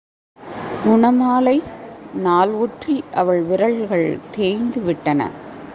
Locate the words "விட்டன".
4.81-5.29